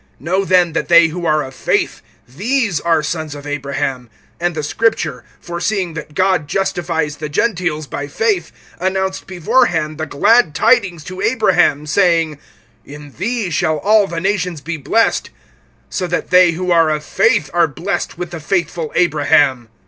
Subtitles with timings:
[0.19, 4.09] (7)Know then that they who are of faith, these are sons of Abraham.
[4.39, 10.55] (8)And the Scripture, foreseeing that God justifies the Gentiles by faith, announced beforehand the glad
[10.55, 12.39] tidings to Abraham, saying:
[12.83, 15.29] In thee shall all the nations be blessed.
[15.91, 19.69] (9)So that they who are of faith are blessed with the faithful Abraham.